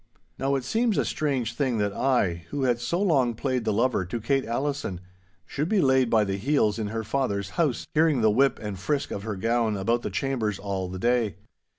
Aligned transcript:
Now 0.39 0.55
it 0.55 0.63
seems 0.63 0.97
a 0.97 1.05
strange 1.05 1.53
thing 1.53 1.77
that 1.77 1.93
I, 1.93 2.45
who 2.49 2.63
had 2.63 2.79
so 2.79 2.99
long 2.99 3.35
played 3.35 3.65
the 3.65 3.71
lover 3.71 4.03
to 4.03 4.19
Kate 4.19 4.45
Allison, 4.45 4.99
should 5.45 5.69
be 5.69 5.79
laid 5.79 6.09
by 6.09 6.23
the 6.23 6.37
heels 6.37 6.79
in 6.79 6.87
her 6.87 7.03
father's 7.03 7.51
house, 7.51 7.85
hearing 7.93 8.21
the 8.21 8.31
whip 8.31 8.57
and 8.57 8.79
frisk 8.79 9.11
of 9.11 9.21
her 9.21 9.35
gown 9.35 9.77
about 9.77 10.01
the 10.01 10.09
chambers 10.09 10.57
all 10.57 10.87
the 10.89 10.97
day. 10.97 11.35